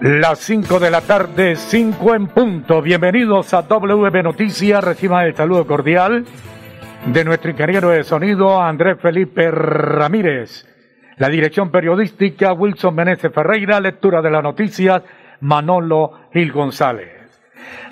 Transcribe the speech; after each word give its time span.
Las 0.00 0.38
5 0.38 0.78
de 0.78 0.92
la 0.92 1.00
tarde, 1.00 1.56
5 1.56 2.14
en 2.14 2.28
punto. 2.28 2.80
Bienvenidos 2.80 3.52
a 3.52 3.62
WM 3.62 4.22
Noticias. 4.22 4.84
Reciban 4.84 5.26
el 5.26 5.34
saludo 5.34 5.66
cordial 5.66 6.24
de 7.06 7.24
nuestro 7.24 7.50
ingeniero 7.50 7.88
de 7.90 8.04
sonido, 8.04 8.62
Andrés 8.62 8.98
Felipe 9.02 9.50
Ramírez. 9.50 10.68
La 11.16 11.28
dirección 11.28 11.72
periodística, 11.72 12.52
Wilson 12.52 12.94
Meneses 12.94 13.32
Ferreira. 13.34 13.80
Lectura 13.80 14.22
de 14.22 14.30
las 14.30 14.44
noticias, 14.44 15.02
Manolo 15.40 16.28
Gil 16.32 16.52
González. 16.52 17.40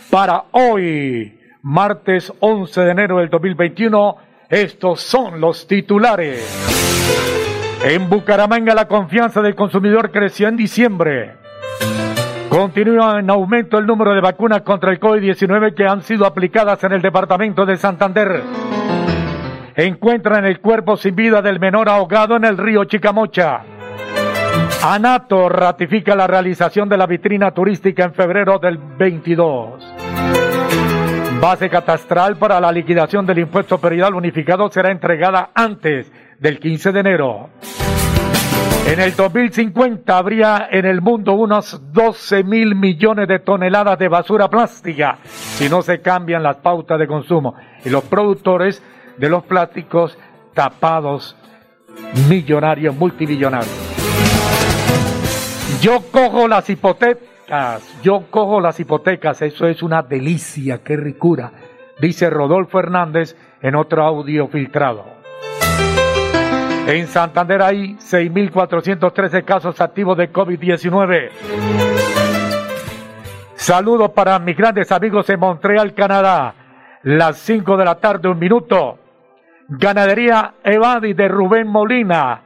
Para 0.09 0.45
hoy, 0.52 1.41
martes 1.62 2.33
11 2.38 2.83
de 2.83 2.91
enero 2.92 3.19
del 3.19 3.30
2021, 3.30 4.16
estos 4.48 5.00
son 5.00 5.41
los 5.41 5.66
titulares. 5.66 6.41
En 7.84 8.09
Bucaramanga 8.09 8.77
la 8.77 8.86
confianza 8.86 9.42
del 9.42 9.56
consumidor 9.56 10.12
creció 10.12 10.47
en 10.47 10.56
diciembre. 10.56 11.45
Continúa 12.56 13.20
en 13.20 13.28
aumento 13.28 13.77
el 13.77 13.84
número 13.84 14.15
de 14.15 14.23
vacunas 14.23 14.62
contra 14.62 14.91
el 14.91 14.98
COVID-19 14.98 15.74
que 15.74 15.84
han 15.87 16.00
sido 16.00 16.25
aplicadas 16.25 16.83
en 16.84 16.92
el 16.92 17.03
departamento 17.03 17.67
de 17.67 17.77
Santander. 17.77 18.42
Encuentran 19.75 20.47
el 20.47 20.61
cuerpo 20.61 20.97
sin 20.97 21.14
vida 21.14 21.42
del 21.42 21.61
menor 21.61 21.91
ahogado 21.91 22.34
en 22.34 22.47
el 22.47 22.56
río 22.56 22.84
Chicamocha. 22.84 23.61
ANATO 24.83 25.50
ratifica 25.50 26.17
la 26.17 26.27
realización 26.27 26.89
de 26.89 26.97
la 26.97 27.06
vitrina 27.06 27.50
turística 27.50 28.05
en 28.05 28.14
febrero 28.14 28.58
del 28.58 28.78
22. 28.78 29.95
Base 31.39 31.69
catastral 31.69 32.36
para 32.36 32.58
la 32.58 32.73
liquidación 32.73 33.27
del 33.27 33.41
impuesto 33.41 33.77
periodal 33.77 34.14
unificado 34.14 34.70
será 34.70 34.91
entregada 34.91 35.50
antes 35.55 36.11
del 36.41 36.58
15 36.58 36.92
de 36.92 37.00
enero. 37.00 37.50
En 38.87 39.01
el 39.01 39.17
2050 39.17 40.17
habría 40.17 40.69
en 40.70 40.84
el 40.87 41.01
mundo 41.01 41.33
unos 41.33 41.92
12 41.92 42.45
mil 42.45 42.77
millones 42.77 43.27
de 43.27 43.41
toneladas 43.41 43.98
de 43.98 44.06
basura 44.06 44.48
plástica 44.48 45.19
si 45.25 45.69
no 45.69 45.83
se 45.83 46.01
cambian 46.01 46.45
las 46.45 46.59
pautas 46.59 46.97
de 47.01 47.09
consumo. 47.09 47.57
Y 47.84 47.91
los 47.91 48.05
productores 48.05 48.81
de 49.17 49.29
los 49.29 49.42
plásticos 49.42 50.17
tapados, 50.55 51.37
millonarios, 52.29 52.95
multimillonarios. 52.95 53.75
Yo 55.81 56.01
cojo 56.12 56.47
las 56.47 56.70
hipotecas, 56.70 57.83
yo 58.05 58.27
cojo 58.31 58.61
las 58.61 58.79
hipotecas, 58.79 59.42
eso 59.42 59.67
es 59.67 59.83
una 59.83 60.03
delicia, 60.03 60.83
qué 60.84 60.97
ricura, 60.97 61.51
dice 62.01 62.31
Rodolfo 62.31 62.79
Hernández 62.79 63.37
en 63.62 63.75
otro 63.75 64.05
audio 64.05 64.47
filtrado. 64.47 65.16
En 66.87 67.09
Santander 67.09 67.62
hay 67.62 67.97
6.413 67.97 69.45
casos 69.45 69.81
activos 69.81 70.17
de 70.17 70.33
COVID-19. 70.33 71.31
Saludos 73.56 74.11
para 74.11 74.39
mis 74.39 74.56
grandes 74.56 74.92
amigos 74.92 75.29
en 75.29 75.41
Montreal, 75.41 75.95
Canadá. 75.95 76.55
Las 77.03 77.39
5 77.39 77.77
de 77.77 77.84
la 77.84 77.97
tarde, 77.97 78.29
un 78.29 78.39
minuto. 78.39 79.01
Ganadería 79.69 80.55
Evadi 80.63 81.13
de 81.13 81.27
Rubén 81.27 81.67
Molina. 81.67 82.42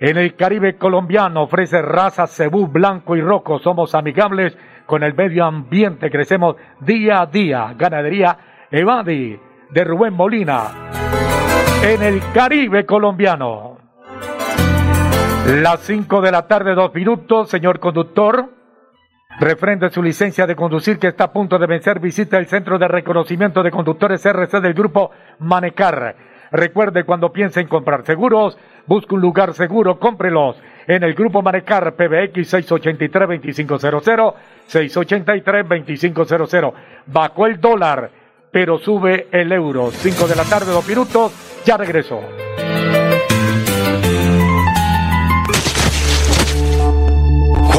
En 0.00 0.16
el 0.16 0.34
Caribe 0.34 0.78
colombiano 0.78 1.42
ofrece 1.42 1.82
raza 1.82 2.26
cebú 2.26 2.68
blanco 2.68 3.16
y 3.16 3.20
rojo. 3.20 3.58
Somos 3.58 3.94
amigables 3.94 4.56
con 4.86 5.02
el 5.02 5.12
medio 5.12 5.44
ambiente. 5.44 6.10
Crecemos 6.10 6.56
día 6.80 7.20
a 7.20 7.26
día. 7.26 7.74
Ganadería 7.76 8.38
Evadi 8.70 9.38
de 9.68 9.84
Rubén 9.84 10.14
Molina. 10.14 10.70
En 11.82 12.02
el 12.02 12.22
Caribe 12.32 12.86
colombiano. 12.86 13.73
Las 15.46 15.80
5 15.80 16.22
de 16.22 16.32
la 16.32 16.46
tarde, 16.46 16.74
dos 16.74 16.94
minutos, 16.94 17.50
señor 17.50 17.78
conductor. 17.78 18.48
Refrende 19.38 19.90
su 19.90 20.02
licencia 20.02 20.46
de 20.46 20.56
conducir 20.56 20.98
que 20.98 21.08
está 21.08 21.24
a 21.24 21.32
punto 21.32 21.58
de 21.58 21.66
vencer. 21.66 22.00
Visita 22.00 22.38
el 22.38 22.46
Centro 22.46 22.78
de 22.78 22.88
Reconocimiento 22.88 23.62
de 23.62 23.70
Conductores 23.70 24.24
RC 24.24 24.62
del 24.62 24.72
Grupo 24.72 25.10
Manecar. 25.40 26.16
Recuerde 26.50 27.04
cuando 27.04 27.30
piense 27.30 27.60
en 27.60 27.68
comprar 27.68 28.06
seguros, 28.06 28.56
busque 28.86 29.14
un 29.14 29.20
lugar 29.20 29.52
seguro, 29.52 29.98
cómprelos 29.98 30.56
en 30.86 31.02
el 31.02 31.12
Grupo 31.12 31.42
Manecar 31.42 31.94
PBX 31.94 32.54
683-2500, 32.54 34.34
683-2500. 34.70 36.72
Bajó 37.06 37.46
el 37.46 37.60
dólar, 37.60 38.10
pero 38.50 38.78
sube 38.78 39.28
el 39.30 39.52
euro. 39.52 39.90
5 39.90 40.26
de 40.26 40.36
la 40.36 40.44
tarde, 40.44 40.72
dos 40.72 40.88
minutos, 40.88 41.34
ya 41.66 41.76
regreso. 41.76 42.22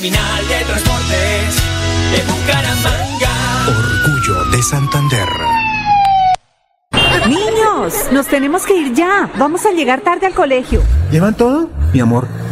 Terminal 0.00 0.48
de 0.48 0.64
Transportes 0.64 1.56
de 2.10 2.22
Bucaramanga. 2.32 3.28
Orgullo 3.68 4.50
de 4.50 4.62
Santander. 4.62 5.28
Niños, 7.28 8.10
nos 8.10 8.26
tenemos 8.26 8.64
que 8.64 8.78
ir 8.78 8.94
ya. 8.94 9.30
Vamos 9.36 9.66
a 9.66 9.72
llegar 9.72 10.00
tarde 10.00 10.26
al 10.26 10.32
colegio. 10.32 10.82
¿Llevan 11.10 11.36
todo? 11.36 11.68
Mi 11.92 12.00
amor, 12.00 12.26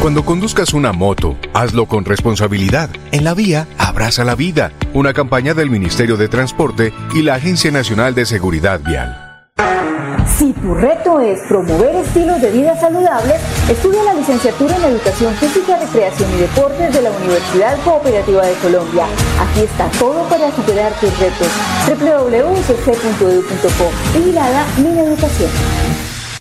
Cuando 0.00 0.24
conduzcas 0.24 0.72
una 0.72 0.92
moto, 0.92 1.36
hazlo 1.52 1.84
con 1.84 2.06
responsabilidad. 2.06 2.88
En 3.12 3.22
la 3.22 3.34
vía, 3.34 3.66
abraza 3.76 4.24
la 4.24 4.34
vida. 4.34 4.72
Una 4.94 5.12
campaña 5.12 5.52
del 5.52 5.68
Ministerio 5.68 6.16
de 6.16 6.26
Transporte 6.26 6.94
y 7.14 7.20
la 7.20 7.34
Agencia 7.34 7.70
Nacional 7.70 8.14
de 8.14 8.24
Seguridad 8.24 8.80
Vial. 8.80 9.26
Si 10.38 10.54
tu 10.54 10.72
reto 10.72 11.20
es 11.20 11.38
promover 11.48 11.96
estilos 11.96 12.40
de 12.40 12.50
vida 12.50 12.80
saludables, 12.80 13.42
estudia 13.68 14.02
la 14.04 14.14
licenciatura 14.14 14.74
en 14.76 14.84
Educación 14.84 15.34
Física, 15.34 15.78
Recreación 15.78 16.30
y 16.32 16.36
Deportes 16.38 16.94
de 16.94 17.02
la 17.02 17.10
Universidad 17.10 17.76
Cooperativa 17.84 18.46
de 18.46 18.54
Colombia. 18.54 19.04
Aquí 19.38 19.60
está 19.60 19.86
todo 19.98 20.26
para 20.30 20.50
superar 20.56 20.98
tus 20.98 21.10
retos. 21.18 21.48
www.cc.edu.co. 21.88 23.90
Vigilada 24.18 24.64
Mi 24.78 24.98
Educación. 24.98 25.50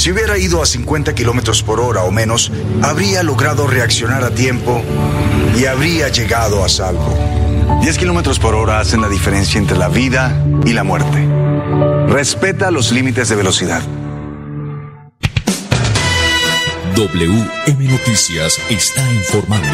Si 0.00 0.10
hubiera 0.10 0.38
ido 0.38 0.62
a 0.62 0.66
50 0.66 1.14
kilómetros 1.14 1.62
por 1.62 1.78
hora 1.78 2.04
o 2.04 2.10
menos, 2.10 2.50
habría 2.80 3.22
logrado 3.22 3.66
reaccionar 3.66 4.24
a 4.24 4.30
tiempo 4.30 4.80
y 5.54 5.66
habría 5.66 6.08
llegado 6.08 6.64
a 6.64 6.70
salvo. 6.70 7.14
10 7.82 7.98
kilómetros 7.98 8.38
por 8.38 8.54
hora 8.54 8.80
hacen 8.80 9.02
la 9.02 9.10
diferencia 9.10 9.58
entre 9.58 9.76
la 9.76 9.90
vida 9.90 10.42
y 10.64 10.72
la 10.72 10.84
muerte. 10.84 11.28
Respeta 12.08 12.70
los 12.70 12.92
límites 12.92 13.28
de 13.28 13.36
velocidad. 13.36 13.82
WM 16.96 17.84
Noticias 17.90 18.58
está 18.70 19.02
informando. 19.12 19.68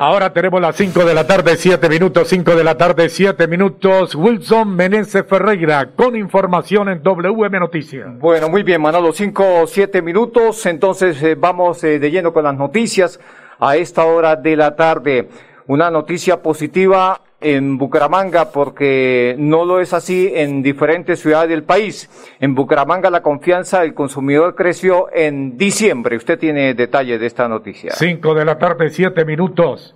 Ahora 0.00 0.32
tenemos 0.32 0.60
las 0.60 0.76
5 0.76 1.04
de 1.04 1.12
la 1.12 1.26
tarde, 1.26 1.56
7 1.56 1.88
minutos, 1.88 2.28
5 2.28 2.54
de 2.54 2.62
la 2.62 2.76
tarde, 2.76 3.08
7 3.08 3.48
minutos. 3.48 4.14
Wilson 4.14 4.76
Meneses 4.76 5.26
Ferreira 5.26 5.90
con 5.96 6.14
información 6.14 6.88
en 6.88 7.02
WM 7.02 7.58
Noticias. 7.58 8.06
Bueno, 8.20 8.48
muy 8.48 8.62
bien, 8.62 8.80
Manolo, 8.80 9.12
5 9.12 9.62
o 9.62 9.66
7 9.66 10.00
minutos. 10.00 10.64
Entonces 10.66 11.20
eh, 11.24 11.34
vamos 11.34 11.82
eh, 11.82 11.98
de 11.98 12.12
lleno 12.12 12.32
con 12.32 12.44
las 12.44 12.54
noticias 12.54 13.18
a 13.58 13.76
esta 13.76 14.04
hora 14.04 14.36
de 14.36 14.54
la 14.54 14.76
tarde. 14.76 15.30
Una 15.66 15.90
noticia 15.90 16.42
positiva 16.42 17.20
en 17.40 17.78
Bucaramanga 17.78 18.50
porque 18.50 19.36
no 19.38 19.64
lo 19.64 19.80
es 19.80 19.92
así 19.92 20.30
en 20.34 20.62
diferentes 20.62 21.20
ciudades 21.20 21.48
del 21.48 21.62
país. 21.62 22.10
En 22.40 22.54
Bucaramanga 22.54 23.10
la 23.10 23.22
confianza 23.22 23.80
del 23.80 23.94
consumidor 23.94 24.54
creció 24.54 25.08
en 25.12 25.56
diciembre. 25.56 26.16
Usted 26.16 26.38
tiene 26.38 26.74
detalles 26.74 27.20
de 27.20 27.26
esta 27.26 27.48
noticia. 27.48 27.92
5 27.92 28.34
de 28.34 28.44
la 28.44 28.58
tarde, 28.58 28.90
7 28.90 29.24
minutos. 29.24 29.94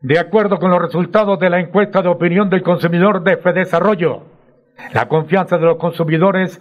De 0.00 0.18
acuerdo 0.18 0.58
con 0.58 0.70
los 0.70 0.80
resultados 0.80 1.38
de 1.38 1.50
la 1.50 1.60
encuesta 1.60 2.02
de 2.02 2.08
opinión 2.08 2.48
del 2.48 2.62
consumidor 2.62 3.22
de 3.22 3.36
Fedesarrollo, 3.36 4.22
la 4.92 5.08
confianza 5.08 5.58
de 5.58 5.66
los 5.66 5.76
consumidores 5.76 6.60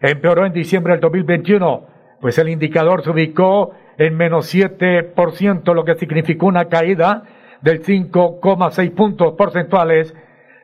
empeoró 0.00 0.46
en 0.46 0.52
diciembre 0.52 0.92
del 0.92 1.00
2021, 1.00 1.86
pues 2.20 2.38
el 2.38 2.48
indicador 2.48 3.02
se 3.02 3.10
ubicó 3.10 3.72
en 3.98 4.16
menos 4.16 4.54
7%, 4.54 5.74
lo 5.74 5.84
que 5.84 5.96
significó 5.96 6.46
una 6.46 6.66
caída 6.66 7.24
del 7.62 7.82
5,6 7.82 8.94
puntos 8.94 9.34
porcentuales 9.34 10.14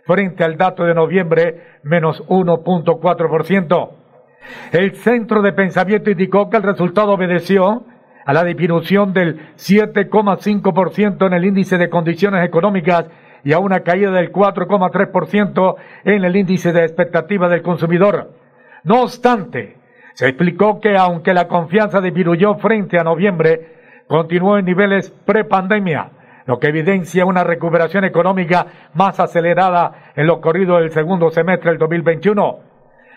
frente 0.04 0.44
al 0.44 0.56
dato 0.56 0.84
de 0.84 0.94
noviembre, 0.94 1.78
menos 1.82 2.22
1.4%. 2.28 3.90
El 4.72 4.94
centro 4.96 5.42
de 5.42 5.52
pensamiento 5.52 6.10
indicó 6.10 6.50
que 6.50 6.58
el 6.58 6.62
resultado 6.62 7.12
obedeció 7.12 7.84
a 8.26 8.32
la 8.32 8.44
disminución 8.44 9.12
del 9.12 9.54
7,5% 9.56 11.26
en 11.26 11.32
el 11.32 11.44
índice 11.44 11.78
de 11.78 11.90
condiciones 11.90 12.44
económicas 12.44 13.06
y 13.44 13.52
a 13.52 13.58
una 13.58 13.80
caída 13.80 14.10
del 14.10 14.32
4,3% 14.32 15.76
en 16.04 16.24
el 16.24 16.36
índice 16.36 16.72
de 16.72 16.84
expectativa 16.84 17.48
del 17.48 17.62
consumidor. 17.62 18.32
No 18.84 19.02
obstante, 19.02 19.76
se 20.14 20.28
explicó 20.28 20.80
que 20.80 20.96
aunque 20.96 21.34
la 21.34 21.48
confianza 21.48 22.00
disminuyó 22.00 22.54
frente 22.56 22.98
a 22.98 23.04
noviembre, 23.04 23.74
continuó 24.06 24.58
en 24.58 24.64
niveles 24.64 25.10
prepandemia, 25.24 26.10
lo 26.46 26.58
que 26.58 26.68
evidencia 26.68 27.24
una 27.24 27.44
recuperación 27.44 28.04
económica 28.04 28.66
más 28.94 29.18
acelerada 29.20 30.12
en 30.14 30.26
lo 30.26 30.40
corrido 30.40 30.78
del 30.78 30.90
segundo 30.90 31.30
semestre 31.30 31.70
del 31.70 31.78
2021. 31.78 32.60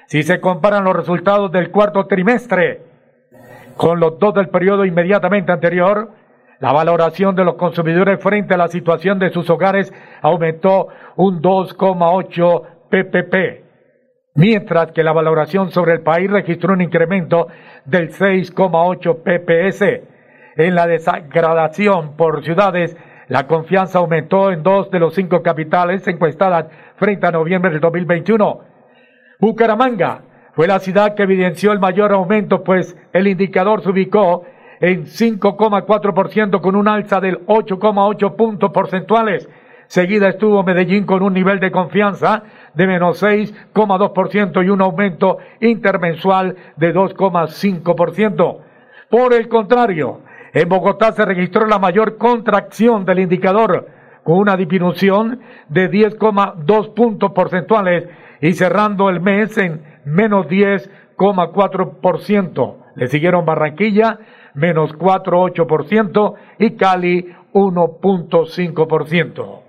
Si 0.08 0.24
se 0.24 0.40
comparan 0.40 0.86
los 0.86 0.96
resultados 0.96 1.52
del 1.52 1.70
cuarto 1.70 2.06
trimestre 2.06 2.82
con 3.76 4.00
los 4.00 4.18
dos 4.18 4.34
del 4.34 4.50
periodo 4.50 4.86
inmediatamente 4.86 5.52
anterior, 5.52 6.12
la 6.60 6.72
valoración 6.72 7.36
de 7.36 7.44
los 7.44 7.56
consumidores 7.56 8.20
frente 8.22 8.56
a 8.56 8.58
la 8.58 8.68
situación 8.68 9.20
de 9.20 9.30
sus 9.30 9.50
hogares 9.50 9.94
aumentó 10.22 10.88
un 11.16 11.42
2,8 11.42 12.62
ppp, 12.90 13.64
mientras 14.34 14.92
que 14.92 15.04
la 15.04 15.14
valoración 15.14 15.70
sobre 15.70 15.94
el 15.94 16.02
país 16.02 16.32
registró 16.32 16.74
un 16.74 16.82
incremento 16.82 17.48
del 17.86 18.10
6,8 18.10 19.22
pps. 19.24 20.02
En 20.56 20.74
la 20.74 20.88
desagradación 20.88 22.16
por 22.16 22.44
ciudades, 22.44 22.98
la 23.28 23.46
confianza 23.46 24.00
aumentó 24.00 24.52
en 24.52 24.64
dos 24.64 24.90
de 24.90 25.00
los 25.00 25.14
cinco 25.14 25.42
capitales 25.44 26.08
encuestadas 26.08 26.68
frente 26.96 27.28
a 27.28 27.32
noviembre 27.32 27.72
del 27.72 27.82
2021. 27.82 28.62
Bucaramanga 29.40 30.22
fue 30.54 30.68
la 30.68 30.80
ciudad 30.80 31.14
que 31.14 31.24
evidenció 31.24 31.72
el 31.72 31.80
mayor 31.80 32.14
aumento, 32.14 32.64
pues 32.64 32.98
el 33.14 33.28
indicador 33.28 33.84
se 33.84 33.90
ubicó 33.90 34.44
en 34.80 35.06
5,4% 35.06 36.62
con 36.62 36.76
un 36.76 36.88
alza 36.88 37.20
del 37.20 37.46
8,8 37.46 38.36
puntos 38.36 38.72
porcentuales. 38.72 39.50
Seguida 39.88 40.30
estuvo 40.30 40.64
Medellín 40.64 41.06
con 41.06 41.22
un 41.22 41.34
nivel 41.34 41.60
de 41.60 41.72
confianza 41.72 42.44
de 42.74 42.88
menos 42.88 43.22
6,2% 43.24 44.66
y 44.66 44.70
un 44.70 44.82
aumento 44.82 45.38
intermensual 45.62 46.56
de 46.76 46.94
2,5%. 46.94 48.58
Por 49.10 49.34
el 49.34 49.48
contrario, 49.48 50.22
en 50.54 50.70
Bogotá 50.70 51.12
se 51.12 51.26
registró 51.26 51.66
la 51.66 51.80
mayor 51.80 52.18
contracción 52.18 53.04
del 53.06 53.20
indicador, 53.20 53.88
con 54.24 54.38
una 54.40 54.56
disminución 54.58 55.40
de 55.70 55.90
10,2 55.90 56.94
puntos 56.94 57.32
porcentuales 57.32 58.10
y 58.42 58.52
cerrando 58.54 59.10
el 59.10 59.22
mes 59.22 59.58
en 59.58 59.82
menos 60.06 60.46
10,4%. 60.48 62.76
Le 62.96 63.08
siguieron 63.08 63.46
Barranquilla, 63.46 64.20
menos 64.54 64.92
4,8% 64.98 66.34
y 66.60 66.72
Cali, 66.72 67.34
1,5%. 67.54 69.62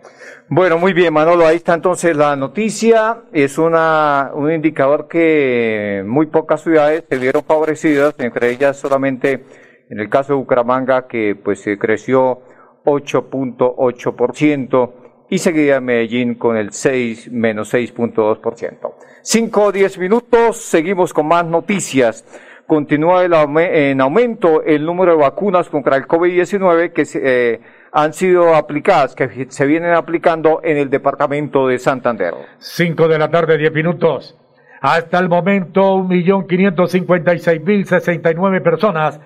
Bueno, 0.51 0.79
muy 0.79 0.95
bien, 0.95 1.13
Manolo. 1.13 1.47
Ahí 1.47 1.57
está 1.57 1.75
entonces 1.75 2.17
la 2.17 2.35
noticia. 2.35 3.19
Es 3.33 3.59
una, 3.59 4.31
un 4.35 4.51
indicador 4.51 5.07
que 5.07 6.03
muy 6.07 6.25
pocas 6.27 6.63
ciudades 6.63 7.05
se 7.07 7.19
vieron 7.19 7.45
favorecidas, 7.45 8.15
entre 8.19 8.51
ellas 8.51 8.79
solamente 8.79 9.45
en 9.90 10.00
el 10.00 10.09
caso 10.09 10.33
de 10.33 10.38
Bucaramanga, 10.38 11.07
que 11.07 11.35
pues 11.35 11.61
se 11.61 11.76
creció 11.78 12.40
8.8% 12.85 14.92
y 15.30 15.38
seguida 15.38 15.80
Medellín 15.80 16.35
con 16.35 16.57
el 16.57 16.73
6, 16.73 17.30
menos 17.33 17.75
6.2%. 17.75 18.92
5 19.23 19.62
o 19.62 19.73
10 19.73 19.99
minutos, 19.99 20.57
seguimos 20.57 21.12
con 21.12 21.26
más 21.28 21.45
noticias. 21.45 22.25
Continúa 22.66 23.25
el 23.25 23.35
en 23.59 24.00
aumento 24.00 24.62
el 24.62 24.85
número 24.85 25.12
de 25.12 25.18
vacunas 25.18 25.68
contra 25.68 25.97
el 25.97 26.07
COVID-19 26.07 26.92
que 26.92 27.04
se, 27.07 27.21
eh, 27.23 27.61
han 27.92 28.12
sido 28.12 28.54
aplicadas, 28.54 29.14
que 29.14 29.47
se 29.49 29.66
vienen 29.66 29.95
aplicando 29.95 30.61
en 30.62 30.76
el 30.76 30.90
departamento 30.90 31.66
de 31.66 31.78
Santander. 31.78 32.35
5 32.59 33.09
de 33.09 33.18
la 33.18 33.30
tarde, 33.30 33.57
10 33.57 33.73
minutos. 33.73 34.37
Hasta 34.80 35.18
el 35.18 35.30
momento, 35.30 35.97
1.556.069 35.97 38.62
personas 38.62 39.18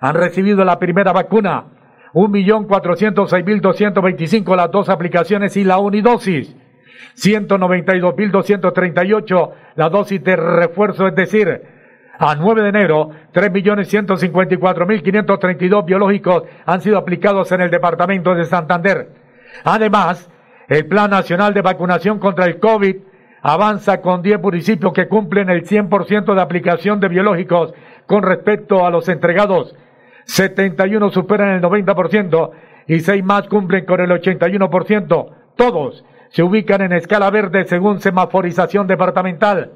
han 0.00 0.14
recibido 0.14 0.64
la 0.64 0.78
primera 0.78 1.12
vacuna. 1.12 1.64
1.406.225 2.14 4.56
las 4.56 4.70
dos 4.70 4.88
aplicaciones 4.88 5.54
y 5.56 5.64
la 5.64 5.78
unidosis. 5.78 6.56
192.238 7.16 9.50
la 9.76 9.88
dosis 9.88 10.24
de 10.24 10.36
refuerzo, 10.36 11.06
es 11.06 11.14
decir, 11.14 11.62
a 12.18 12.34
9 12.34 12.62
de 12.62 12.68
enero, 12.68 13.10
3.154.532 13.32 15.84
biológicos 15.84 16.42
han 16.66 16.80
sido 16.82 16.98
aplicados 16.98 17.52
en 17.52 17.60
el 17.62 17.70
departamento 17.70 18.34
de 18.34 18.44
Santander. 18.44 19.08
Además, 19.64 20.30
el 20.68 20.84
Plan 20.86 21.10
Nacional 21.10 21.54
de 21.54 21.62
Vacunación 21.62 22.18
contra 22.18 22.44
el 22.44 22.58
COVID 22.58 22.96
avanza 23.42 24.02
con 24.02 24.20
10 24.20 24.38
municipios 24.40 24.92
que 24.92 25.08
cumplen 25.08 25.48
el 25.48 25.64
100% 25.64 26.34
de 26.34 26.42
aplicación 26.42 27.00
de 27.00 27.08
biológicos 27.08 27.72
con 28.06 28.22
respecto 28.22 28.84
a 28.84 28.90
los 28.90 29.08
entregados. 29.08 29.74
71 30.24 31.10
superan 31.10 31.50
el 31.50 31.62
90% 31.62 32.50
y 32.86 33.00
6 33.00 33.24
más 33.24 33.48
cumplen 33.48 33.84
con 33.84 34.00
el 34.00 34.10
81%. 34.10 35.30
Todos 35.56 36.04
se 36.30 36.42
ubican 36.42 36.80
en 36.82 36.92
escala 36.92 37.30
verde 37.30 37.64
según 37.64 38.00
semaforización 38.00 38.86
departamental. 38.86 39.72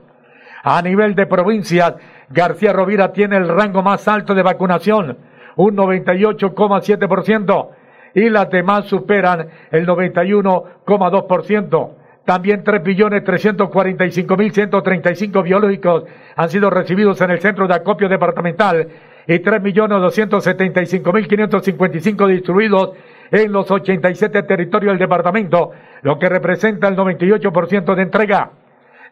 A 0.63 0.83
nivel 0.83 1.15
de 1.15 1.27
provincias, 1.27 1.95
García 2.31 2.73
Rovira 2.73 3.13
tiene 3.13 3.37
el 3.37 3.49
rango 3.49 3.83
más 3.83 4.09
alto 4.09 4.35
de 4.35 4.43
vacunación, 4.43 5.19
un 5.57 5.77
98,7%, 5.77 7.69
y 8.15 8.31
las 8.31 8.49
demás 8.51 8.87
superan 8.87 9.49
el 9.71 9.87
91,2%. 9.87 11.91
También 12.25 12.65
3.345.135 12.65 15.43
biológicos 15.43 16.05
han 16.35 16.49
sido 16.49 16.71
recibidos 16.71 17.21
en 17.21 17.31
el 17.31 17.41
centro 17.41 17.69
de 17.69 17.75
acopio 17.75 18.09
departamental 18.09 18.89
y 19.27 19.39
3.275.555 19.39 22.29
distribuidos 22.29 22.91
en 23.31 23.51
los 23.53 23.71
87 23.71 24.43
territorios 24.43 24.93
del 24.93 24.99
departamento, 24.99 25.71
lo 26.03 26.19
que 26.19 26.29
representa 26.29 26.89
el 26.89 26.97
98% 26.97 27.95
de 27.95 28.03
entrega. 28.03 28.51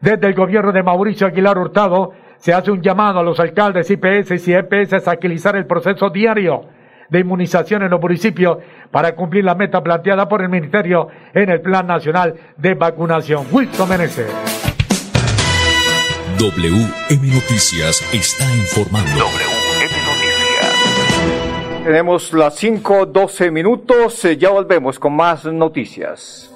Desde 0.00 0.26
el 0.26 0.34
gobierno 0.34 0.72
de 0.72 0.82
Mauricio 0.82 1.28
Aguilar 1.28 1.56
Hurtado 1.58 2.12
se 2.36 2.52
hace 2.52 2.72
un 2.72 2.82
llamado 2.82 3.20
a 3.20 3.22
los 3.22 3.38
alcaldes, 3.38 3.88
IPS 3.90 4.48
y 4.48 4.54
EPS 4.54 5.06
a 5.06 5.12
agilizar 5.12 5.54
el 5.56 5.66
proceso 5.66 6.10
diario 6.10 6.62
de 7.08 7.20
inmunización 7.20 7.82
en 7.82 7.90
los 7.90 8.00
municipios 8.00 8.58
para 8.90 9.14
cumplir 9.14 9.44
la 9.44 9.54
meta 9.54 9.80
planteada 9.82 10.28
por 10.28 10.42
el 10.42 10.48
Ministerio 10.48 11.06
en 11.34 11.50
el 11.50 11.60
Plan 11.60 11.86
Nacional 11.86 12.34
de 12.56 12.74
Vacunación. 12.74 13.46
Wilson 13.52 13.88
Meneses. 13.88 14.26
WM 16.38 17.34
Noticias 17.34 18.02
está 18.12 18.44
informando. 18.56 19.18
Noticias. 19.18 19.51
Tenemos 21.84 22.32
las 22.32 22.62
5.12 22.62 23.50
minutos, 23.50 24.24
eh, 24.24 24.36
ya 24.36 24.50
volvemos 24.50 25.00
con 25.00 25.16
más 25.16 25.44
noticias. 25.46 26.48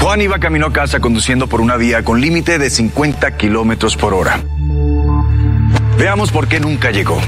Juan 0.00 0.22
iba 0.22 0.38
camino 0.38 0.66
a 0.66 0.72
casa 0.72 1.00
conduciendo 1.00 1.46
por 1.48 1.60
una 1.60 1.76
vía 1.76 2.02
con 2.02 2.18
límite 2.18 2.58
de 2.58 2.70
50 2.70 3.36
kilómetros 3.36 3.94
por 3.96 4.14
hora. 4.14 4.40
Veamos 5.98 6.32
por 6.32 6.48
qué 6.48 6.60
nunca 6.60 6.90
llegó. 6.90 7.20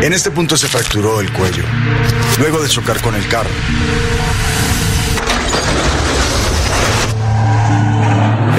En 0.00 0.12
este 0.14 0.30
punto 0.30 0.56
se 0.56 0.66
fracturó 0.66 1.20
el 1.20 1.30
cuello, 1.30 1.64
luego 2.38 2.62
de 2.62 2.68
chocar 2.70 3.00
con 3.02 3.14
el 3.14 3.28
carro. 3.28 3.50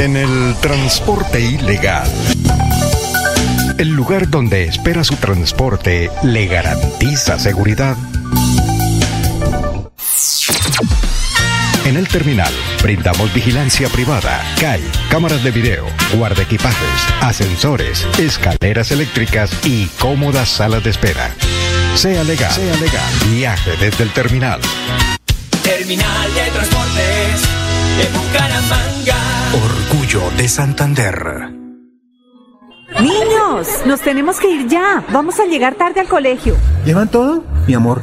En 0.00 0.16
el 0.16 0.54
transporte 0.62 1.38
ilegal. 1.38 2.10
El 3.76 3.90
lugar 3.90 4.30
donde 4.30 4.64
espera 4.64 5.04
su 5.04 5.14
transporte 5.16 6.10
le 6.22 6.46
garantiza 6.46 7.38
seguridad. 7.38 7.98
En 11.84 11.98
el 11.98 12.08
terminal 12.08 12.50
brindamos 12.82 13.34
vigilancia 13.34 13.90
privada, 13.90 14.42
CAI, 14.58 14.80
cámaras 15.10 15.44
de 15.44 15.50
video, 15.50 15.84
guarda 16.14 16.44
equipajes, 16.44 17.06
ascensores, 17.20 18.08
escaleras 18.18 18.92
eléctricas 18.92 19.50
y 19.66 19.84
cómodas 19.98 20.48
salas 20.48 20.82
de 20.82 20.88
espera. 20.88 21.30
Sea 21.94 22.24
legal, 22.24 22.52
sea 22.52 22.74
legal. 22.76 23.12
Viaje 23.28 23.72
desde 23.78 24.04
el 24.04 24.10
terminal. 24.14 24.62
Terminal 25.62 26.34
de 26.34 26.50
Transportes 26.52 27.59
de 27.96 28.08
Bucaramanga. 28.18 29.16
Orgullo 29.52 30.30
de 30.36 30.48
Santander. 30.48 31.60
Niños, 33.00 33.68
nos 33.86 34.00
tenemos 34.00 34.38
que 34.38 34.50
ir 34.50 34.68
ya. 34.68 35.04
Vamos 35.12 35.38
a 35.40 35.46
llegar 35.46 35.74
tarde 35.74 36.00
al 36.00 36.08
colegio. 36.08 36.56
¿Llevan 36.84 37.08
todo? 37.08 37.44
Mi 37.66 37.74
amor, 37.74 38.02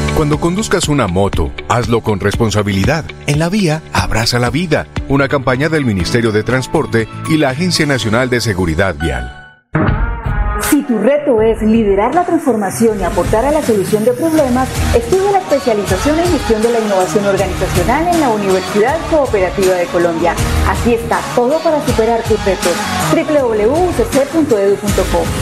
Cuando 0.15 0.39
conduzcas 0.39 0.87
una 0.87 1.07
moto, 1.07 1.51
hazlo 1.67 2.01
con 2.01 2.19
responsabilidad. 2.19 3.05
En 3.27 3.39
la 3.39 3.49
vía, 3.49 3.81
abraza 3.93 4.37
la 4.39 4.49
vida. 4.49 4.87
Una 5.07 5.27
campaña 5.27 5.67
del 5.69 5.85
Ministerio 5.85 6.31
de 6.31 6.43
Transporte 6.43 7.07
y 7.29 7.37
la 7.37 7.49
Agencia 7.49 7.85
Nacional 7.85 8.29
de 8.29 8.41
Seguridad 8.41 8.95
Vial. 8.95 9.37
Si 10.69 10.83
tu 10.83 10.99
reto 10.99 11.41
es 11.41 11.61
liderar 11.63 12.13
la 12.13 12.23
transformación 12.23 12.99
y 12.99 13.03
aportar 13.03 13.43
a 13.45 13.51
la 13.51 13.63
solución 13.63 14.05
de 14.05 14.13
problemas, 14.13 14.69
estudia 14.95 15.31
la 15.31 15.39
especialización 15.39 16.19
en 16.19 16.27
gestión 16.27 16.61
de 16.61 16.71
la 16.71 16.79
innovación 16.79 17.25
organizacional 17.25 18.07
en 18.07 18.21
la 18.21 18.29
Universidad 18.29 18.97
Cooperativa 19.09 19.73
de 19.73 19.85
Colombia. 19.85 20.35
Aquí 20.69 20.93
está 20.93 21.19
todo 21.35 21.59
para 21.63 21.83
superar 21.85 22.21
tus 22.23 22.37
retos. 22.45 22.75
www.ucc.edu.co. 23.11 23.95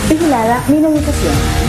Vigilada 0.10 0.64
mi 0.70 0.78
Educación. 0.78 1.69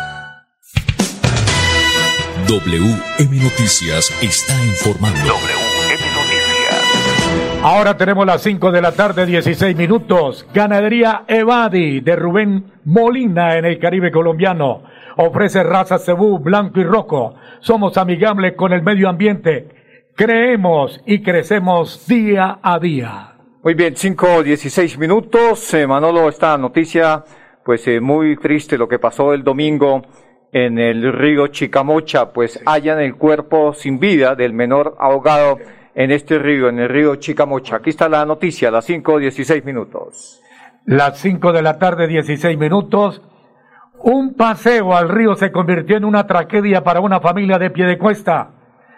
WM 2.51 3.39
Noticias 3.41 4.11
está 4.21 4.53
informando. 4.65 5.19
WM 5.19 6.03
Noticias. 6.13 7.59
Ahora 7.63 7.95
tenemos 7.95 8.25
las 8.25 8.41
5 8.41 8.73
de 8.73 8.81
la 8.81 8.91
tarde, 8.91 9.25
16 9.25 9.73
minutos. 9.77 10.45
Ganadería 10.53 11.23
Evadi 11.29 12.01
de 12.01 12.17
Rubén 12.17 12.73
Molina 12.83 13.57
en 13.57 13.63
el 13.63 13.79
Caribe 13.79 14.11
colombiano. 14.11 14.83
Ofrece 15.15 15.63
raza 15.63 15.97
cebú, 15.97 16.39
blanco 16.39 16.81
y 16.81 16.83
rojo. 16.83 17.35
Somos 17.61 17.97
amigables 17.97 18.55
con 18.57 18.73
el 18.73 18.81
medio 18.81 19.07
ambiente. 19.07 19.69
Creemos 20.13 20.99
y 21.05 21.21
crecemos 21.21 22.05
día 22.05 22.59
a 22.61 22.79
día. 22.79 23.35
Muy 23.63 23.75
bien, 23.75 23.95
5, 23.95 24.43
16 24.43 24.97
minutos. 24.97 25.73
Eh, 25.73 25.87
Manolo, 25.87 26.27
esta 26.27 26.57
noticia, 26.57 27.23
pues 27.63 27.87
eh, 27.87 28.01
muy 28.01 28.35
triste 28.35 28.77
lo 28.77 28.89
que 28.89 28.99
pasó 28.99 29.33
el 29.33 29.41
domingo 29.41 30.01
en 30.51 30.79
el 30.79 31.13
río 31.13 31.47
Chicamocha, 31.47 32.33
pues 32.33 32.61
hallan 32.65 32.99
el 32.99 33.15
cuerpo 33.15 33.73
sin 33.73 33.99
vida 33.99 34.35
del 34.35 34.53
menor 34.53 34.95
ahogado 34.99 35.57
en 35.95 36.11
este 36.11 36.39
río, 36.39 36.69
en 36.69 36.79
el 36.79 36.89
río 36.89 37.15
Chicamocha. 37.15 37.77
Aquí 37.77 37.89
está 37.89 38.09
la 38.09 38.25
noticia, 38.25 38.71
las 38.71 38.85
5, 38.85 39.19
16 39.19 39.63
minutos. 39.63 40.41
Las 40.85 41.19
5 41.19 41.51
de 41.53 41.61
la 41.61 41.77
tarde, 41.77 42.07
16 42.07 42.57
minutos. 42.57 43.21
Un 44.03 44.33
paseo 44.33 44.95
al 44.95 45.09
río 45.09 45.35
se 45.35 45.51
convirtió 45.51 45.95
en 45.95 46.05
una 46.05 46.25
tragedia 46.25 46.83
para 46.83 47.01
una 47.01 47.19
familia 47.19 47.57
de 47.57 47.69
pie 47.69 47.85
de 47.85 47.97
cuesta. 47.97 48.51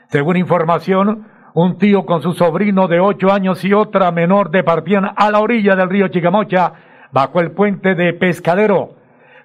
Según 0.08 0.38
información, 0.38 1.28
un 1.54 1.78
tío 1.78 2.06
con 2.06 2.22
su 2.22 2.34
sobrino 2.34 2.88
de 2.88 3.00
ocho 3.00 3.32
años 3.32 3.63
y 3.66 3.74
otra 3.74 4.12
menor 4.12 4.50
departían 4.50 5.12
a 5.16 5.30
la 5.30 5.39
orilla 5.39 5.76
del 5.76 5.89
río 5.89 6.08
Chicamocha 6.08 6.74
bajo 7.12 7.42
el 7.42 7.52
puente 7.52 7.96
de 7.96 8.13
Pescadero, 8.13 8.96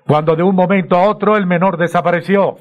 cuando 0.09 0.35
de 0.35 0.43
un 0.43 0.57
momento 0.57 0.97
a 0.97 1.07
otro 1.07 1.37
el 1.37 1.47
menor 1.47 1.77
desapareció. 1.77 2.57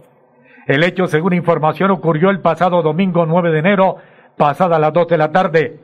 El 0.67 0.83
hecho, 0.83 1.07
según 1.07 1.31
información, 1.31 1.91
ocurrió 1.91 2.29
el 2.29 2.41
pasado 2.41 2.81
domingo 2.81 3.25
9 3.25 3.51
de 3.51 3.59
enero, 3.59 3.95
pasada 4.35 4.77
las 4.77 4.91
2 4.91 5.07
de 5.07 5.17
la 5.17 5.31
tarde. 5.31 5.79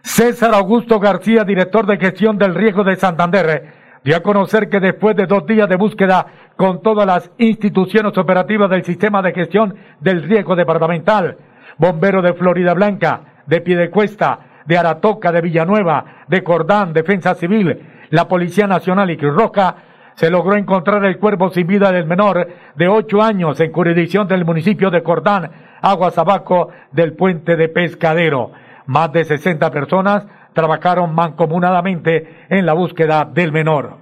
César 0.00 0.54
Augusto 0.54 0.98
García, 0.98 1.44
director 1.44 1.84
de 1.84 1.98
gestión 1.98 2.38
del 2.38 2.54
riesgo 2.54 2.84
de 2.84 2.96
Santander, 2.96 3.66
dio 4.02 4.16
a 4.16 4.20
conocer 4.20 4.70
que 4.70 4.80
después 4.80 5.14
de 5.14 5.26
dos 5.26 5.44
días 5.44 5.68
de 5.68 5.76
búsqueda 5.76 6.26
con 6.56 6.80
todas 6.80 7.06
las 7.06 7.30
instituciones 7.36 8.16
operativas 8.16 8.70
del 8.70 8.82
sistema 8.82 9.20
de 9.20 9.34
gestión 9.34 9.74
del 10.00 10.22
riesgo 10.22 10.56
departamental, 10.56 11.36
Bombero 11.76 12.22
de 12.22 12.32
Florida 12.32 12.72
Blanca, 12.72 13.42
de 13.44 13.60
Piedecuesta, 13.60 14.62
de 14.64 14.78
Aratoca, 14.78 15.32
de 15.32 15.42
Villanueva, 15.42 16.24
de 16.28 16.42
Cordán, 16.42 16.94
Defensa 16.94 17.34
Civil, 17.34 17.78
la 18.08 18.26
Policía 18.26 18.66
Nacional 18.66 19.10
y 19.10 19.18
Cruz 19.18 19.34
Roja, 19.34 19.76
se 20.18 20.30
logró 20.30 20.56
encontrar 20.56 21.04
el 21.04 21.18
cuerpo 21.18 21.50
sin 21.50 21.68
vida 21.68 21.92
del 21.92 22.04
menor 22.04 22.48
de 22.74 22.88
ocho 22.88 23.22
años 23.22 23.60
en 23.60 23.72
jurisdicción 23.72 24.26
del 24.26 24.44
municipio 24.44 24.90
de 24.90 25.00
Cordán, 25.00 25.48
Aguas 25.80 26.18
Abajo 26.18 26.70
del 26.90 27.12
puente 27.12 27.54
de 27.54 27.68
Pescadero. 27.68 28.50
Más 28.86 29.12
de 29.12 29.24
60 29.24 29.70
personas 29.70 30.24
trabajaron 30.54 31.14
mancomunadamente 31.14 32.46
en 32.48 32.66
la 32.66 32.72
búsqueda 32.72 33.30
del 33.32 33.52
menor. 33.52 33.94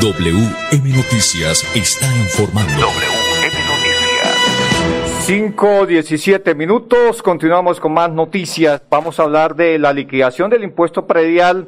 WM 0.00 0.96
Noticias 0.96 1.68
está 1.74 2.06
informando. 2.16 2.72
WM 2.72 3.56
Noticias. 3.66 3.90
5, 5.22 5.86
17 5.86 6.54
minutos, 6.54 7.22
continuamos 7.22 7.80
con 7.80 7.92
más 7.92 8.10
noticias. 8.12 8.82
Vamos 8.88 9.18
a 9.18 9.24
hablar 9.24 9.56
de 9.56 9.80
la 9.80 9.92
liquidación 9.92 10.48
del 10.48 10.62
impuesto 10.62 11.08
predial 11.08 11.66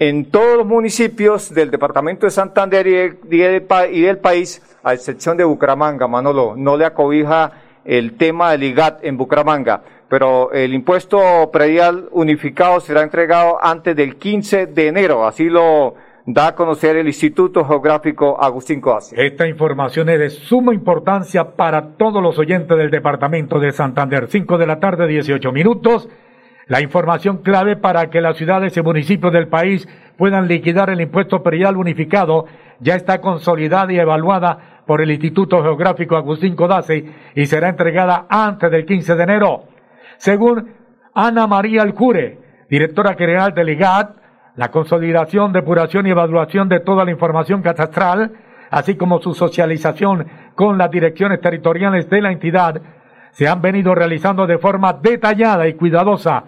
en 0.00 0.30
todos 0.30 0.56
los 0.56 0.66
municipios 0.66 1.52
del 1.52 1.70
departamento 1.70 2.24
de 2.24 2.30
Santander 2.30 2.86
y 2.86 3.36
del, 3.36 4.18
país, 4.18 4.62
a 4.82 4.94
excepción 4.94 5.36
de 5.36 5.44
Bucaramanga, 5.44 6.08
Manolo. 6.08 6.54
No 6.56 6.78
le 6.78 6.86
acobija 6.86 7.52
el 7.84 8.16
tema 8.16 8.52
del 8.52 8.62
IGAT 8.62 9.04
en 9.04 9.18
Bucaramanga, 9.18 9.82
pero 10.08 10.52
el 10.52 10.72
impuesto 10.72 11.50
predial 11.52 12.08
unificado 12.12 12.80
será 12.80 13.02
entregado 13.02 13.62
antes 13.62 13.94
del 13.94 14.16
15 14.16 14.68
de 14.68 14.86
enero. 14.88 15.26
Así 15.26 15.50
lo 15.50 15.96
da 16.24 16.48
a 16.48 16.54
conocer 16.54 16.96
el 16.96 17.06
Instituto 17.06 17.62
Geográfico 17.62 18.42
Agustín 18.42 18.80
Coase. 18.80 19.14
Esta 19.22 19.46
información 19.46 20.08
es 20.08 20.18
de 20.18 20.30
suma 20.30 20.72
importancia 20.72 21.56
para 21.56 21.88
todos 21.98 22.22
los 22.22 22.38
oyentes 22.38 22.74
del 22.74 22.90
departamento 22.90 23.60
de 23.60 23.70
Santander. 23.72 24.28
5 24.30 24.56
de 24.56 24.66
la 24.66 24.80
tarde, 24.80 25.06
18 25.06 25.52
minutos. 25.52 26.08
La 26.70 26.80
información 26.80 27.38
clave 27.38 27.74
para 27.74 28.10
que 28.10 28.20
las 28.20 28.36
ciudades 28.36 28.76
y 28.76 28.80
municipios 28.80 29.32
del 29.32 29.48
país 29.48 29.88
puedan 30.16 30.46
liquidar 30.46 30.88
el 30.88 31.00
impuesto 31.00 31.42
predial 31.42 31.76
unificado 31.76 32.44
ya 32.78 32.94
está 32.94 33.20
consolidada 33.20 33.92
y 33.92 33.98
evaluada 33.98 34.82
por 34.86 35.00
el 35.00 35.10
Instituto 35.10 35.64
Geográfico 35.64 36.16
Agustín 36.16 36.54
Codazzi 36.54 37.10
y 37.34 37.46
será 37.46 37.70
entregada 37.70 38.26
antes 38.28 38.70
del 38.70 38.86
15 38.86 39.16
de 39.16 39.22
enero. 39.24 39.64
Según 40.18 40.72
Ana 41.12 41.48
María 41.48 41.82
Alcure, 41.82 42.38
directora 42.70 43.16
general 43.16 43.52
del 43.52 43.70
IGAT, 43.70 44.14
la 44.54 44.70
consolidación, 44.70 45.52
depuración 45.52 46.06
y 46.06 46.10
evaluación 46.10 46.68
de 46.68 46.78
toda 46.78 47.04
la 47.04 47.10
información 47.10 47.62
catastral, 47.62 48.30
así 48.70 48.94
como 48.94 49.20
su 49.20 49.34
socialización 49.34 50.24
con 50.54 50.78
las 50.78 50.92
direcciones 50.92 51.40
territoriales 51.40 52.08
de 52.08 52.22
la 52.22 52.30
entidad, 52.30 52.80
se 53.32 53.48
han 53.48 53.60
venido 53.60 53.92
realizando 53.92 54.46
de 54.46 54.58
forma 54.58 54.92
detallada 54.92 55.66
y 55.66 55.74
cuidadosa, 55.74 56.44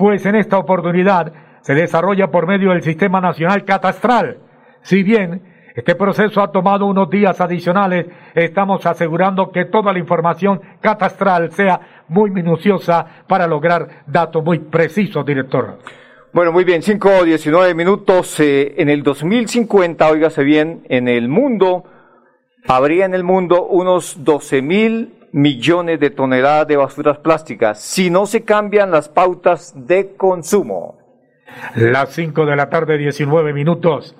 pues 0.00 0.24
en 0.24 0.34
esta 0.34 0.56
oportunidad 0.56 1.30
se 1.60 1.74
desarrolla 1.74 2.28
por 2.28 2.46
medio 2.46 2.70
del 2.70 2.82
Sistema 2.82 3.20
Nacional 3.20 3.66
Catastral. 3.66 4.38
Si 4.80 5.02
bien 5.02 5.42
este 5.74 5.94
proceso 5.94 6.40
ha 6.40 6.50
tomado 6.50 6.86
unos 6.86 7.10
días 7.10 7.38
adicionales, 7.38 8.06
estamos 8.34 8.86
asegurando 8.86 9.50
que 9.50 9.66
toda 9.66 9.92
la 9.92 9.98
información 9.98 10.58
catastral 10.80 11.52
sea 11.52 12.04
muy 12.08 12.30
minuciosa 12.30 13.04
para 13.28 13.46
lograr 13.46 14.04
datos 14.06 14.42
muy 14.42 14.60
precisos, 14.60 15.26
director. 15.26 15.76
Bueno, 16.32 16.50
muy 16.50 16.64
bien, 16.64 16.80
5 16.80 17.10
o 17.20 17.24
19 17.24 17.74
minutos. 17.74 18.40
Eh, 18.40 18.76
en 18.78 18.88
el 18.88 19.02
2050, 19.02 20.10
óigase 20.10 20.44
bien, 20.44 20.80
en 20.88 21.08
el 21.08 21.28
mundo, 21.28 21.84
habría 22.66 23.04
en 23.04 23.12
el 23.12 23.22
mundo 23.22 23.66
unos 23.66 24.24
12 24.24 24.62
mil 24.62 25.19
millones 25.32 26.00
de 26.00 26.10
toneladas 26.10 26.66
de 26.66 26.76
basuras 26.76 27.18
plásticas 27.18 27.80
si 27.80 28.10
no 28.10 28.26
se 28.26 28.44
cambian 28.44 28.90
las 28.90 29.08
pautas 29.08 29.74
de 29.76 30.14
consumo. 30.16 30.98
Las 31.74 32.10
5 32.10 32.46
de 32.46 32.56
la 32.56 32.68
tarde, 32.70 32.98
19 32.98 33.52
minutos. 33.52 34.16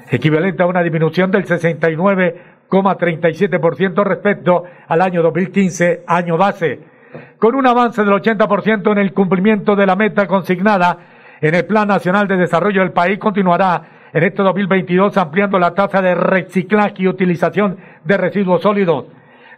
equivalente 0.10 0.64
a 0.64 0.68
una 0.68 0.82
disminución 0.82 1.30
del 1.32 1.46
69,37% 1.46 4.04
respecto 4.04 4.64
al 4.88 5.02
año 5.02 5.22
2015, 5.22 6.04
año 6.08 6.38
base, 6.38 6.93
con 7.38 7.56
un 7.56 7.68
avance 7.68 8.04
del 8.04 8.14
80% 8.14 8.92
en 8.92 8.98
el 8.98 9.14
cumplimiento 9.14 9.76
de 9.76 9.86
la 9.86 9.96
meta 9.96 10.28
consignada 10.28 10.98
en 11.42 11.56
el 11.56 11.66
Plan 11.66 11.88
Nacional 11.88 12.28
de 12.28 12.38
Desarrollo 12.38 12.82
del 12.82 12.92
país, 12.92 13.20
continuará 13.20 13.84
en 14.14 14.24
este 14.24 14.44
2022 14.44 15.18
ampliando 15.18 15.60
la 15.60 15.74
tasa 15.74 16.02
de 16.02 16.16
reciclaje 16.16 17.04
y 17.04 17.08
utilización 17.08 17.78
de 18.04 18.18
residuos 18.18 18.62
sólidos. 18.62 19.06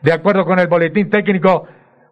De 0.01 0.13
acuerdo 0.13 0.45
con 0.45 0.59
el 0.59 0.67
boletín 0.67 1.09
técnico 1.09 1.67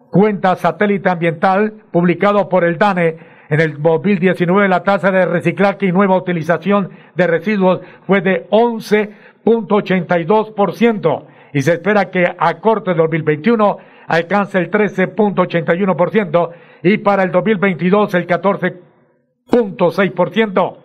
cuenta 0.10 0.56
satélite 0.56 1.10
ambiental 1.10 1.74
publicado 1.92 2.50
por 2.50 2.64
el 2.64 2.78
DANE 2.78 3.34
en 3.50 3.60
el 3.60 3.82
2019 3.82 4.68
la 4.68 4.84
tasa 4.84 5.10
de 5.12 5.26
reciclaje 5.26 5.88
y 5.88 5.92
nueva 5.92 6.18
utilización 6.18 6.92
de 7.16 7.28
residuos 7.28 7.82
fue 8.06 8.22
de 8.22 8.48
11.82% 8.50 11.26
y 11.54 11.62
se 11.62 11.74
espera 11.74 12.10
que 12.10 12.26
a 12.38 12.60
corte 12.60 12.92
del 12.92 12.98
2021 12.98 13.78
alcance 14.08 14.58
el 14.60 14.72
13.81% 14.72 16.52
y 16.84 17.00
para 17.00 17.24
el 17.24 17.32
2022 17.32 18.14
el 18.16 18.28
14.6%. 18.28 20.78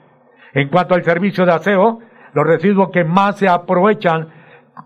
En 0.55 0.69
cuanto 0.69 0.95
al 0.95 1.05
servicio 1.05 1.45
de 1.45 1.53
aseo, 1.53 1.99
los 2.33 2.47
residuos 2.47 2.89
que 2.91 3.05
más 3.05 3.37
se 3.39 3.49
aprovechan 3.49 4.29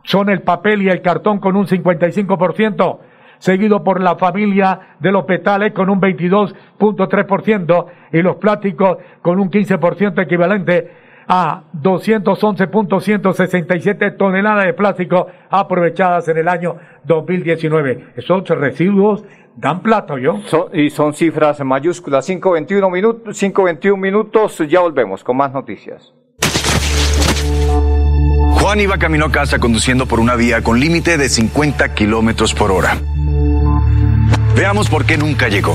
son 0.04 0.30
el 0.30 0.42
papel 0.42 0.82
y 0.82 0.88
el 0.88 1.02
cartón 1.02 1.38
con 1.38 1.56
un 1.56 1.66
55%, 1.66 2.98
seguido 3.38 3.84
por 3.84 4.00
la 4.00 4.16
familia 4.16 4.96
de 4.98 5.12
los 5.12 5.24
petales 5.24 5.72
con 5.72 5.90
un 5.90 6.00
22.3% 6.00 7.86
y 8.12 8.22
los 8.22 8.36
plásticos 8.36 8.96
con 9.20 9.38
un 9.38 9.50
15% 9.50 10.22
equivalente 10.22 10.90
a 11.28 11.64
211.167 11.74 14.16
toneladas 14.16 14.64
de 14.66 14.74
plástico 14.74 15.26
aprovechadas 15.50 16.28
en 16.28 16.38
el 16.38 16.48
año 16.48 16.76
2019. 17.04 18.14
Esos 18.16 18.48
residuos 18.48 19.24
dan 19.56 19.82
plato, 19.82 20.18
¿yo? 20.18 20.40
y 20.72 20.90
son 20.90 21.14
cifras 21.14 21.60
mayúsculas. 21.60 22.28
5.21 22.28 22.90
minutos, 22.90 23.42
5.21 23.42 23.96
minutos, 23.96 24.62
ya 24.68 24.80
volvemos 24.80 25.24
con 25.24 25.36
más 25.36 25.52
noticias. 25.52 26.12
Juan 28.60 28.80
iba 28.80 28.96
camino 28.96 29.26
a 29.26 29.32
casa 29.32 29.58
conduciendo 29.58 30.06
por 30.06 30.20
una 30.20 30.36
vía 30.36 30.62
con 30.62 30.78
límite 30.78 31.18
de 31.18 31.28
50 31.28 31.94
kilómetros 31.94 32.54
por 32.54 32.70
hora. 32.70 32.96
Veamos 34.54 34.88
por 34.88 35.04
qué 35.04 35.18
nunca 35.18 35.48
llegó. 35.48 35.74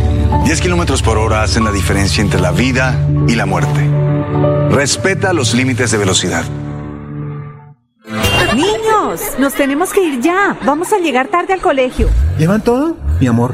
10 0.43 0.61
kilómetros 0.61 1.01
por 1.01 1.17
hora 1.17 1.43
hacen 1.43 1.63
la 1.63 1.71
diferencia 1.71 2.21
entre 2.21 2.39
la 2.39 2.51
vida 2.51 2.97
y 3.27 3.35
la 3.35 3.45
muerte. 3.45 3.89
Respeta 4.69 5.33
los 5.33 5.53
límites 5.53 5.91
de 5.91 5.97
velocidad. 5.97 6.43
Niños, 8.55 9.21
nos 9.39 9.53
tenemos 9.53 9.93
que 9.93 10.03
ir 10.03 10.19
ya. 10.21 10.57
Vamos 10.65 10.91
a 10.93 10.97
llegar 10.97 11.27
tarde 11.27 11.53
al 11.53 11.61
colegio. 11.61 12.09
¿Llevan 12.37 12.61
todo? 12.61 12.97
Mi 13.19 13.27
amor, 13.27 13.53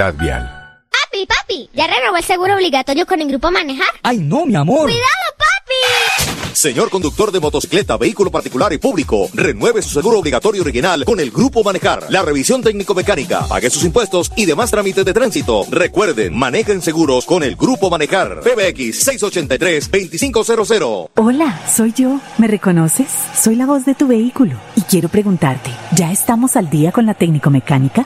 Vial. 0.09 0.49
Papi, 0.89 1.27
papi, 1.27 1.69
¿ya 1.73 1.85
renovó 1.85 2.17
el 2.17 2.23
seguro 2.23 2.55
obligatorio 2.55 3.05
con 3.05 3.21
el 3.21 3.27
grupo 3.27 3.51
Manejar? 3.51 3.85
Ay, 4.01 4.17
no, 4.17 4.47
mi 4.47 4.55
amor. 4.55 4.81
¡Cuidado, 4.83 5.05
papi! 5.37 6.31
Señor 6.53 6.89
conductor 6.89 7.31
de 7.31 7.39
motocicleta, 7.39 7.97
vehículo 7.97 8.31
particular 8.31 8.73
y 8.73 8.77
público, 8.79 9.29
renueve 9.33 9.81
su 9.81 9.89
seguro 9.89 10.19
obligatorio 10.19 10.61
original 10.63 11.05
con 11.05 11.19
el 11.19 11.29
Grupo 11.31 11.63
Manejar. 11.63 12.05
La 12.09 12.21
revisión 12.23 12.61
técnico-mecánica, 12.63 13.47
pague 13.47 13.69
sus 13.69 13.83
impuestos 13.83 14.31
y 14.35 14.45
demás 14.45 14.71
trámites 14.71 15.05
de 15.05 15.13
tránsito. 15.13 15.65
Recuerden, 15.69 16.35
manejen 16.37 16.81
seguros 16.81 17.25
con 17.25 17.43
el 17.43 17.55
Grupo 17.55 17.89
Manejar. 17.89 18.41
PBX 18.41 19.07
683-2500. 19.07 21.09
Hola, 21.15 21.61
soy 21.71 21.93
yo. 21.93 22.19
¿Me 22.37 22.47
reconoces? 22.47 23.07
Soy 23.39 23.55
la 23.55 23.65
voz 23.67 23.85
de 23.85 23.93
tu 23.95 24.07
vehículo 24.07 24.55
y 24.75 24.81
quiero 24.81 25.09
preguntarte, 25.09 25.69
¿ya 25.95 26.11
estamos 26.11 26.55
al 26.55 26.69
día 26.71 26.91
con 26.91 27.05
la 27.05 27.13
técnico 27.13 27.49
mecánica? 27.49 28.05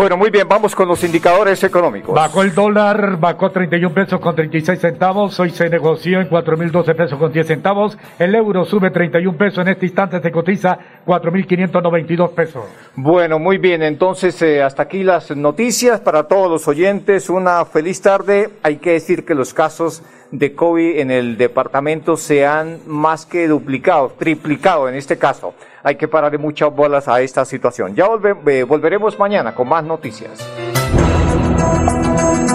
Bueno, 0.00 0.16
muy 0.16 0.30
bien, 0.30 0.48
vamos 0.48 0.74
con 0.74 0.88
los 0.88 1.04
indicadores 1.04 1.62
económicos. 1.62 2.14
Bajó 2.14 2.40
el 2.40 2.54
dólar, 2.54 3.18
bajó 3.18 3.50
31 3.50 3.92
pesos 3.92 4.18
con 4.18 4.34
36 4.34 4.80
centavos, 4.80 5.38
hoy 5.38 5.50
se 5.50 5.68
negoció 5.68 6.22
en 6.22 6.30
4.012 6.30 6.96
pesos 6.96 7.18
con 7.18 7.30
10 7.30 7.46
centavos, 7.46 7.98
el 8.18 8.34
euro 8.34 8.64
sube 8.64 8.90
31 8.90 9.36
pesos, 9.36 9.58
en 9.58 9.68
este 9.68 9.84
instante 9.84 10.18
se 10.22 10.32
cotiza 10.32 10.78
4.592 11.04 12.30
pesos. 12.30 12.64
Bueno, 12.96 13.38
muy 13.38 13.58
bien, 13.58 13.82
entonces 13.82 14.40
eh, 14.40 14.62
hasta 14.62 14.84
aquí 14.84 15.02
las 15.02 15.36
noticias 15.36 16.00
para 16.00 16.22
todos 16.22 16.50
los 16.50 16.66
oyentes. 16.66 17.28
Una 17.28 17.62
feliz 17.66 18.00
tarde. 18.00 18.48
Hay 18.62 18.76
que 18.76 18.92
decir 18.92 19.26
que 19.26 19.34
los 19.34 19.52
casos 19.52 20.02
de 20.30 20.54
COVID 20.54 20.98
en 20.98 21.10
el 21.10 21.36
departamento 21.36 22.16
se 22.16 22.46
han 22.46 22.78
más 22.86 23.26
que 23.26 23.46
duplicado, 23.48 24.14
triplicado 24.18 24.88
en 24.88 24.94
este 24.94 25.18
caso. 25.18 25.52
Hay 25.82 25.96
que 25.96 26.08
pararle 26.08 26.38
muchas 26.38 26.74
bolas 26.74 27.08
a 27.08 27.20
esta 27.20 27.44
situación. 27.44 27.94
Ya 27.94 28.06
volve- 28.06 28.36
eh, 28.50 28.64
volveremos 28.64 29.18
mañana 29.18 29.54
con 29.54 29.68
más 29.68 29.82
noticias. 29.84 30.30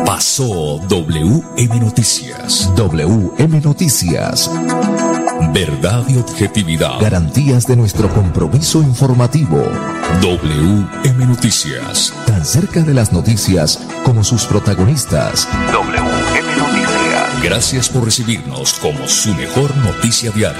Pasó 0.05 0.79
WM 0.87 1.79
Noticias. 1.79 2.71
WM 2.75 3.61
Noticias. 3.61 4.51
Verdad 5.53 6.03
y 6.07 6.17
objetividad. 6.17 6.99
Garantías 7.01 7.65
de 7.67 7.75
nuestro 7.75 8.07
compromiso 8.09 8.81
informativo. 8.81 9.57
WM 10.21 11.25
Noticias. 11.25 12.13
Tan 12.27 12.45
cerca 12.45 12.81
de 12.81 12.93
las 12.93 13.11
noticias 13.11 13.79
como 14.03 14.23
sus 14.23 14.45
protagonistas. 14.45 15.47
WM 15.71 16.57
Noticias. 16.57 17.43
Gracias 17.43 17.89
por 17.89 18.05
recibirnos 18.05 18.73
como 18.75 19.07
su 19.07 19.33
mejor 19.33 19.75
noticia 19.77 20.31
diaria. 20.31 20.59